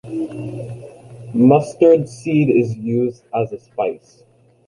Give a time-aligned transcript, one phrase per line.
[1.31, 4.23] Mustard seed is used as a spice.